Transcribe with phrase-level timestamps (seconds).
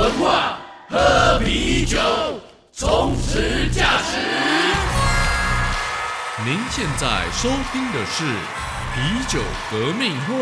[0.00, 0.58] 文化，
[0.88, 1.98] 喝啤酒，
[2.72, 4.16] 充实价值。
[6.42, 8.24] 您现在收听的是
[8.94, 9.38] 啤酒
[9.70, 10.32] 革命会。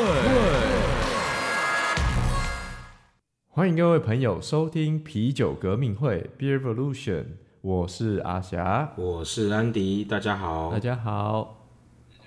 [3.49, 7.25] 欢迎各位朋友收听啤酒革命会 Beer Revolution，
[7.61, 10.71] 我是阿霞，我是安迪，大家好。
[10.71, 11.67] 大家好。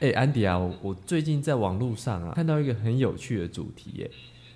[0.01, 4.11] 哎，安迪啊，我我最近在网络上啊看到一个很有趣的主题耶，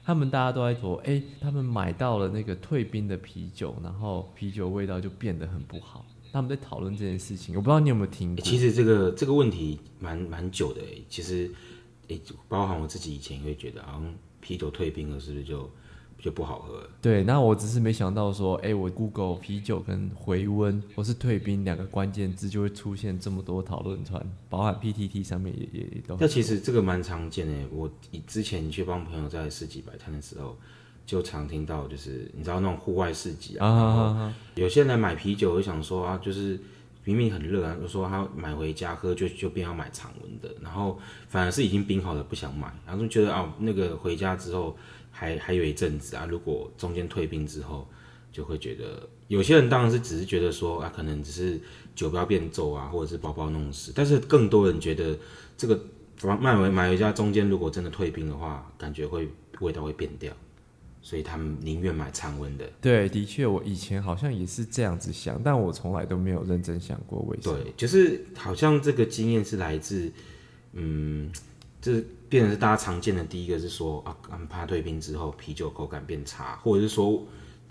[0.05, 6.05] 他们大家都在说，哎，他们买到了那个退冰的啤酒，然后啤酒味道就变得很不好。
[6.31, 8.45] 他们在讨论这件事情，我不知道你有没有听过。
[8.45, 11.49] 其实这个这个问题蛮蛮久的，其实
[12.07, 15.69] 哎，包含我自己以前也会觉得，好像啤酒退冰了，是不是就？
[16.19, 16.81] 就不好喝。
[17.01, 26.17] 对，那我只是没想到说，哎，我 Google 啤酒跟回温或是退冰两个关键字，就会出现这么多讨论串，包含 PTT 上面也也都。
[26.19, 27.53] 那其实这个蛮常见的。
[27.71, 27.89] 我
[28.25, 30.57] 之前去帮朋友在市集摆摊的时候，
[31.05, 36.59] 就常听到，就是你知道那种户外市集啊，有些人买啤酒会想说啊，就是
[37.05, 44.75] 明明很热啊，就说他买回家喝就就变要买常温的，然后反而是已经冰好了不想买，然后就觉得啊，那个回家之后。
[45.17, 47.87] 还还有一阵子啊，如果中间退冰之后，
[48.33, 51.57] 就会觉得有些人当然是只是觉得说啊，可能只是
[51.95, 55.17] 酒标变皱啊，或者是包包弄湿，但是更多人觉得
[55.55, 55.79] 这个
[56.41, 59.29] 买回买回家中间如果真的退冰的话，感觉会
[59.61, 60.33] 味道会变掉，
[61.05, 62.67] 所以他们宁愿买常温的。
[62.81, 67.57] 对，的确，我以前好像也是这样子想，但我从来都没有认真想过为什么。
[67.59, 70.11] 对，就是好像这个经验是来自，
[70.73, 71.31] 嗯。
[71.83, 74.17] 是变成是大家常见的第一个是说啊，
[74.49, 77.23] 怕退冰之后啤酒口感变差，或者是说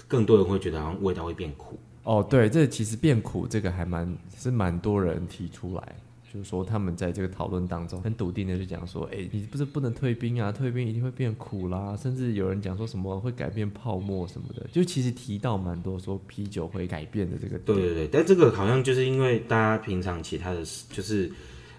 [0.06, 1.76] 更多人会觉得好像味道会变苦。
[2.04, 5.96] 哦，对，这其实变苦这个还蛮是蛮多人提出来，
[6.34, 17.56] 就是说他们在这个讨论当中很笃定的就讲说，哎，你不是不能退兵啊，退兵一定会变苦啦，甚至有人讲说什么会改变泡沫什么的，就其实提到蛮多说啤酒会改变的这个。
[17.60, 21.30] 对对对，但这个好像就是因为大家平常其他的就是。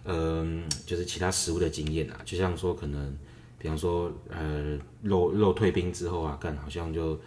[0.08, 3.12] 嗯，就是其他食物的经验啊，就像说可能，
[3.58, 7.20] 比方说，呃，肉肉退冰之后啊，干好像就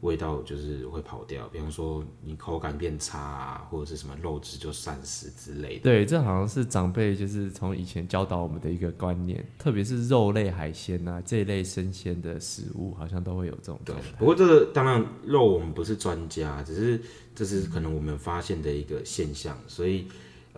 [0.00, 1.48] 味道就是会跑掉。
[1.48, 5.82] 比方说你口感变差啊，或者是什么肉质就散失之类的。
[5.82, 13.80] 对，这好像是长辈就是从以前教导我们的一个观念，特别是肉类海鲜啊这一类生鲜的食物，好像都会有这种。
[13.84, 17.00] 对，不过这个当然肉我们不是专家，只是
[17.34, 20.06] 这是可能我们发现的一个现象，所以。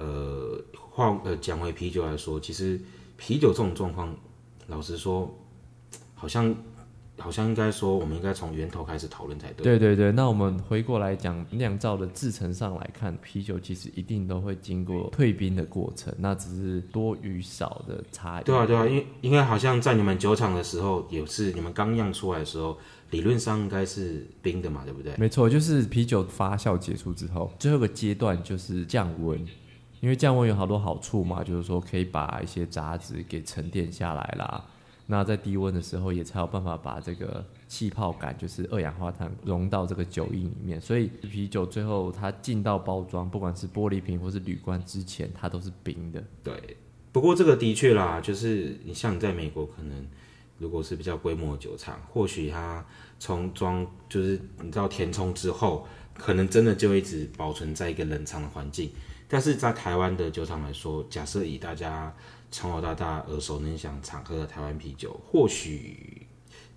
[0.00, 0.56] 呃，
[0.92, 2.80] 话呃讲回啤酒来说，其实
[3.16, 4.14] 啤酒这种状况，
[4.68, 5.36] 老实说，
[6.14, 6.54] 好像
[7.18, 9.64] 好像应该说，我们应该从源头开始讨论才对。
[9.64, 18.44] 对对对，那我们回过来讲酿造的制成上来看，啤酒其实一定都会经过退冰的过程，那只是多与少的差异。
[18.44, 22.78] 对啊对啊，因为应该好像在你们酒厂的时候，也是你们刚酿出来的时候，
[23.10, 25.14] 理论上应该是冰的嘛，对不对？
[25.16, 29.44] 没错，就是啤酒发酵结束之后，最后一个阶段就是降温。
[30.00, 34.64] 因为降温有好多好处嘛，就是说可以把一些杂质给沉淀下来啦。
[35.10, 40.78] 那在低温的时候，也才有办法把这个气泡感，就是二氧化碳融到这个酒液里面。
[40.78, 46.22] 所以啤酒最后它进到包装，不管是玻璃瓶或是铝罐之前，它都是冰的。
[46.44, 46.76] 对，
[47.10, 50.06] 不过这个的确啦，就是你像你在美国，可能
[50.58, 52.84] 如果是比较规模的酒厂，或许它
[53.18, 58.90] 从装就是你知道填充之后，可能真的就一直保存在一个冷藏的环境。
[59.26, 62.14] 但是在台湾的酒厂来说，假设以大家
[62.50, 66.26] 从小到大耳熟能详常喝的台湾啤酒，或许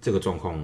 [0.02, 0.60] 这个状况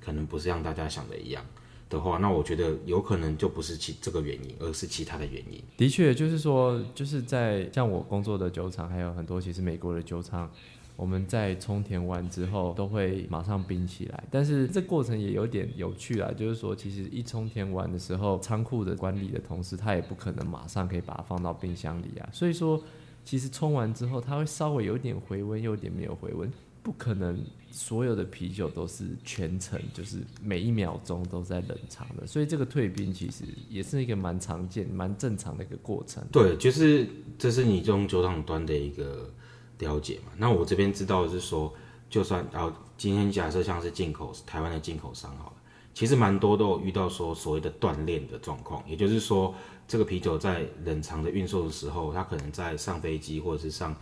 [0.00, 1.44] 可能不是像大家想的一样
[1.88, 5.62] 的话，那我觉得有可能就不是其这个原因，而是其他的原因。
[5.76, 10.50] 的确，就是说，就是在像我工作的酒厂，还有很多其实美国的酒厂。
[10.94, 22.80] 我们在充填完之后都会马上冰起来，但是这过程也有点有趣啊，就是说其实一充填完的时候，仓库的管理的同事他也不可能马上可以把它放到冰箱里啊，所以说
[23.24, 26.50] 其实冲完之后，它会稍微有点回温，又有点没有回温，
[26.82, 27.38] 不可能
[27.70, 36.24] 所有的啤酒都是全程就是每一秒钟都在冷藏的，所以这个退冰其实也是一个蛮常见、蛮正常的一个过程。
[36.32, 37.06] 对，就是
[37.38, 39.32] 这是你从酒厂端的一个。
[39.78, 40.30] 了解嘛？
[40.36, 41.72] 那我这边知道的是说，
[42.08, 45.56] 就算然后今天假设像是进口台湾的进口商好了，
[45.94, 49.54] 其实蛮多都有遇到说所谓的断链的状况，也就是说，
[49.86, 53.94] 这个啤酒在冷藏的运送的时候，它可能在上飞机或者是上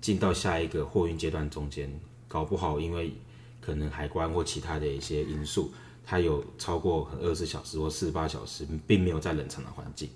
[0.00, 1.90] 进到下一个货运阶段中间，
[2.28, 3.12] 搞不好因为
[3.60, 5.70] 可能海关或其他的一些因素，
[6.04, 10.08] 它有超过二十四小时或四十八小时，并没有在冷藏的环境。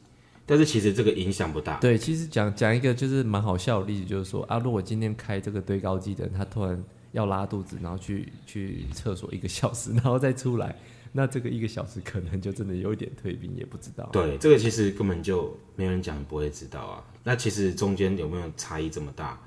[0.46, 1.78] 但是其实这个影响不大。
[1.78, 6.82] 对，其实讲讲一个就是蛮好笑的例子，就是说啊，如果今天开这个堆高机的人，他突然
[7.12, 10.74] 要拉肚子，然后去去厕所一个小时，然后再出来，
[11.12, 14.08] 那这个一个小时可能就真的有一点退兵，也不知道。
[14.12, 17.04] 对，这个其实根本就没有人讲，不会知道啊。
[17.24, 19.40] 那其实中间有没有差异这么大？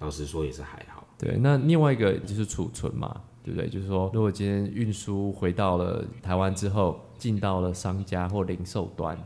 [0.00, 1.06] 老实说也是还好。
[1.18, 3.68] 对，那另外一个就是储存嘛，对不对？
[3.68, 9.18] 就是说，如果今天运输回到了台湾之后，进到了商家或零售端，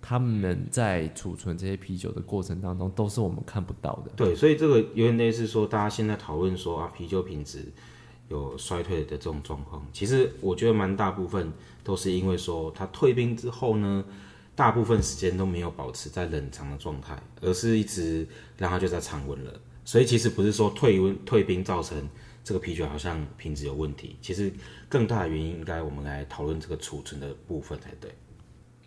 [0.00, 4.12] 他们在储存这些啤酒的过程当中，都是我们看不到的。
[4.14, 7.72] 对，所以这个有点类似说，大家现在讨论说啊，啤酒品质
[8.32, 11.52] 有衰退的这种状况，其实我觉得蛮大部分
[11.84, 14.04] 都是因为说它退冰之后呢，
[14.56, 18.26] 大部分时间都没有保持在冷藏的状态，而是一直
[18.56, 19.52] 让它就在常温了。
[19.84, 22.08] 所以其实不是说退温退冰造成
[22.42, 24.52] 这个啤酒好像品质有问题，其实
[24.88, 28.10] 更大的原因应该我们来讨论这个储存的部分才对。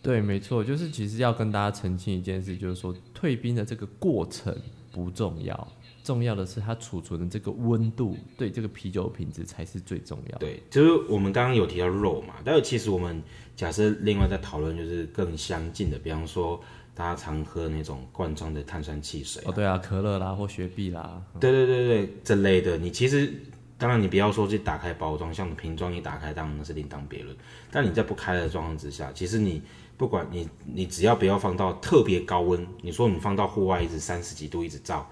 [0.02, 4.56] 对，没错，就是其实要跟大家澄清一件事，就是说退冰的这个过程
[4.92, 5.68] 不重要，
[6.06, 10.38] 重要的是它储存的这个温度，对这个啤酒品质才是最重要。
[10.38, 13.22] 对，就是我们刚刚有提到肉嘛，但是其实我们
[13.56, 16.62] 假设另外在讨论就是更相近的，比方说。
[16.98, 23.34] 大家常喝那种罐装的碳酸汽水哦，对啊，可乐啦或雪碧啦，对对对对，这类的，你其实
[23.78, 27.36] 当然你不要说去打开包装，像瓶装一打开，当然那是另当别论。
[27.70, 29.62] 但你在不开的状况之下，其实你
[29.98, 35.06] 不管你你只要不要放到特别高温，你说你放到户外一直三十几度一直照，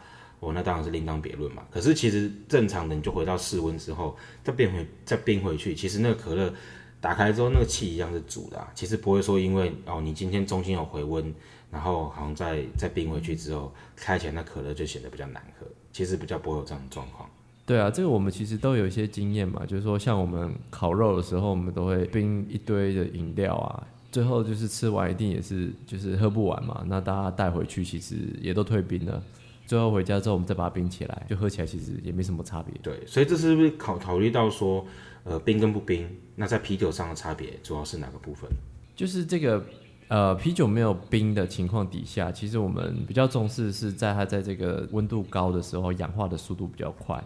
[0.43, 1.63] 哦，那当然是另当别论嘛。
[1.71, 6.53] 可是其实正常的你就回到室温之后，再变回再冰回去，其实那个可乐
[6.99, 11.33] 打开之后那个气一样是煮的，其实不会说因为哦你今天中心有回温。
[11.71, 15.65] 然后好像再再冰回去之后，开起来那可乐就显得比较难喝。
[15.91, 17.27] 其实比较不会有这样的状况。
[17.65, 29.23] 对啊，这个我们其实都有一些经验嘛，就是说像我们烤肉的时候，我们都会冰一堆的饮料啊，最后就是吃完一定也是就是喝不完嘛，那大家带回去其实也都退冰了。
[29.65, 32.73] 最后回家之后，我们再把它冰起来，就喝起来其实也没什么差别。
[32.81, 34.85] 对，所以这是不是考考虑到说，
[35.23, 38.49] 呃，冰跟不冰，那在啤酒上的差别主要是哪个部分？
[38.95, 39.63] 就是这个。
[40.09, 47.23] 呃，啤酒没有冰的情况底下，其实我们比较重视是在它在这个温度高的时候，氧化的速度比较快。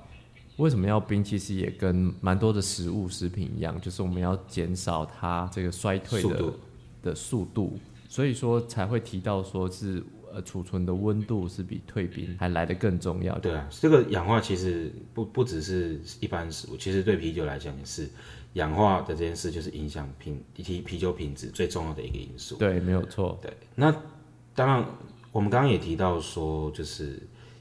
[0.56, 1.22] 为什么要冰？
[1.22, 6.54] 其实也跟蛮多的食物食品一样，就是我们要减少它这个衰退的
[7.04, 10.02] 的速度，所以说才会提到说是
[10.38, 13.38] 呃储存的温度是比退冰还来得更重要。
[13.40, 18.08] 对啊，这个氧化其实不不只是一般食物，其实对啤酒来讲也是。
[18.54, 22.56] 氧化的这件事就是影响品啤啤酒品质最重要的一个因素。
[22.56, 23.38] 对，没有错。
[23.40, 23.92] 对，那
[24.56, 24.86] 当然，
[25.32, 27.20] 我们刚刚也提到说，就是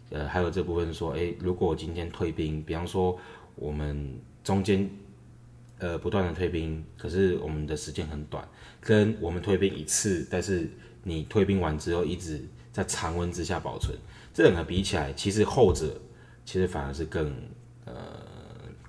[0.08, 3.18] 呃，还有这部分说，哎，如果我今天退冰，比方说
[3.56, 4.88] 我们中间
[5.78, 8.48] 呃不断的退冰，可是我们的时间很短，
[8.80, 10.70] 跟我们退冰一次，但是
[11.02, 12.42] 你退冰完之后一直
[12.76, 13.96] 在常温之下保存，
[14.34, 15.98] 这两个比起来，其实后者
[16.44, 17.32] 其实反而是更
[17.86, 17.94] 呃。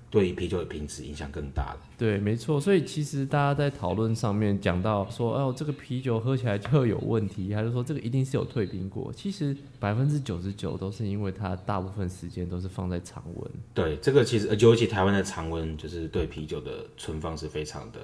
[0.10, 1.80] 对于啤酒的品质影响更大的。
[1.98, 2.62] 对，没错。
[2.62, 9.12] 所以其实大家在讨论上面讲到说，哦，这个啤酒喝起来就有问题，还是说这个一定是有退冰过？
[9.12, 13.51] 其实百分之九十九都是因为它大部分时间都是放在常温。
[13.74, 18.00] 对，这个其实尤其台湾的常温，就是对啤酒的存放是非常的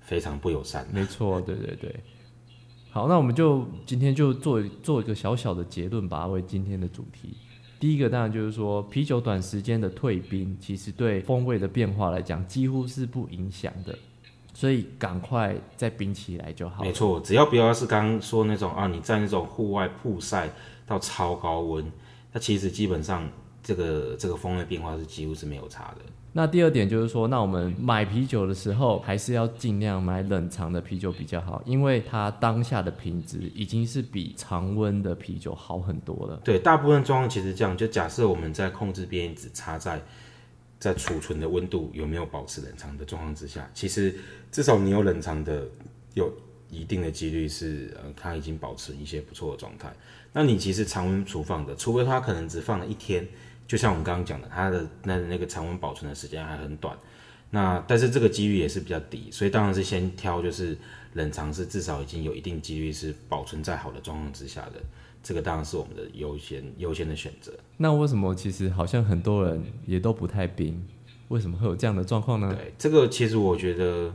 [0.00, 0.86] 非常不友善。
[0.92, 1.92] 没错，对对对。
[2.98, 7.36] 好，那我们就今天就做做一个小小的结论，吧为今天的主题。
[7.78, 13.96] 第一个当然就是说，啤酒短时间的退冰，其实对风味的变化来讲，几乎是不影响的，
[14.52, 16.82] 所以赶快再冰起来就好。
[16.82, 20.50] 没错，只要不要是刚刚说那种啊，你在那种户外曝晒
[20.84, 21.84] 到超高温，
[22.32, 23.28] 那其实基本上
[23.68, 26.00] 这个这个风味变化是几乎是没有差的。
[26.32, 36.40] 那第二点就是说，那我们买啤酒的时候，还是要尽量买冷藏的啤酒比较好，因为它当下的品质已经是比常温的啤酒好很多了。
[36.42, 40.00] 对，大部分状况其实这样，就假设我们在控制边只差在
[40.80, 44.14] 在储存的温度有没有保持冷藏的状况之下，其实
[44.50, 45.68] 至少你有冷藏的，
[46.14, 46.32] 有
[46.70, 49.92] 一定的几率是呃，它已经保持一些不错的状态。
[50.32, 53.28] 那你其实常温储放的，除非它可能只放了一天。
[53.68, 56.96] 就像我们刚刚讲的，它的那那个常温保存的时间还很短，
[57.50, 60.76] 那但是这个几率也是比较低，所以当然是先挑就是
[61.12, 64.80] 冷藏是至少已经有一定几率是保存在好的状况之下的，
[65.22, 67.52] 这个当然是我们的优先优先的选择。
[67.76, 70.82] 那为什么其实好像很多人也都不太冰？
[71.28, 72.52] 为什么会有这样的状况呢？
[72.54, 74.10] 对，这个其实我觉得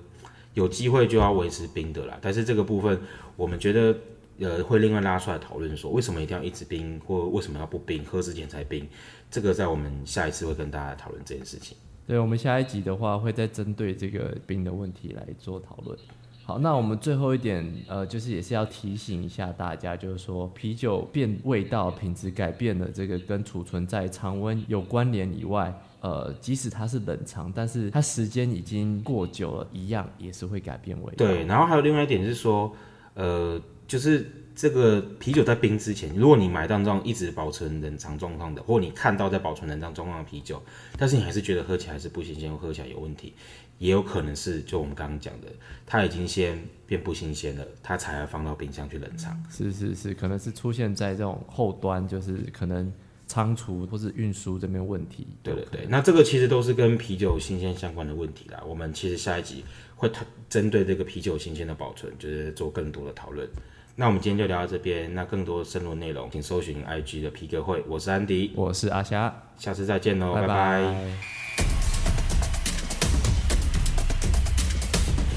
[0.55, 2.99] 有机会就要维持冰的啦，但是这个部分
[3.35, 3.95] 我们觉得。
[4.39, 8.87] 呃，会另外拉出来讨论说，为什么一定要一直冰，或为什么要不冰，喝之前才冰？
[9.29, 11.77] 这个在我们下一次会跟大家讨论这件事情。
[12.05, 15.97] 对，我们下一集的话会再针对这个冰的问题来做讨论。
[16.45, 31.25] 好，那我们最后一点，呃，就是也是要提醒一下大家，就是说啤酒变味道、品质改变了，这个跟储存在常温有关联以外，呃，即使它是冷藏，但是它时间已经过久了，一样也是会改变味道。
[31.25, 32.75] 对，然后还有另外一点是说，
[33.13, 34.25] 呃，就是
[34.55, 40.61] 这个啤酒在冰之前，如果你买到这种一直保存冷藏状况的，或你看到在保存冷藏状况的啤酒，
[40.97, 43.33] 但是你还是觉得喝起来是不新鲜，或喝起来有问题。
[43.79, 45.47] 也有可能是，就我们刚刚讲的，
[45.85, 49.37] 它已经先变不新鲜了，它才要放到冰箱去冷藏。
[49.49, 52.93] 是是是，可能是出现在这种后端，就是可能
[53.27, 55.27] 仓储或是运输这边问题。
[55.41, 58.63] 对对对，那这个其实都是跟啤酒新鲜相关的问题啦。
[58.65, 60.07] 我们其实下一集会
[60.53, 63.49] 针对这个啤酒新鲜的保存，就是做更多的讨论。
[63.95, 67.83] 那我们今天就聊到这边，那更多深入内容，请搜寻 IG 的皮革会。
[67.87, 70.95] 我是安迪，我是阿霞，下次再见喽，拜拜。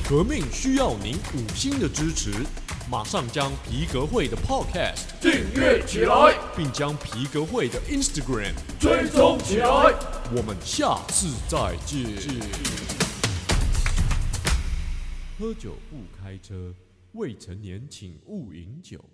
[0.06, 2.30] 革命需要您五星的支持，
[2.90, 9.66] 马上将皮革会的 Podcast 订阅起来，并将皮革会的 Instagram 追踪起来。
[10.36, 13.05] 我们下次再见。
[15.38, 16.74] 喝酒不开车，
[17.12, 19.04] 未成年请勿饮酒。